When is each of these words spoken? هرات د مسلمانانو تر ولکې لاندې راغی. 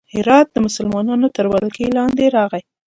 هرات 0.13 0.47
د 0.51 0.57
مسلمانانو 0.65 1.27
تر 1.35 1.45
ولکې 1.53 1.85
لاندې 1.97 2.25
راغی. 2.37 2.61